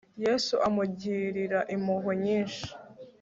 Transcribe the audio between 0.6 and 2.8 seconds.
amugirira impuhwe nyinshi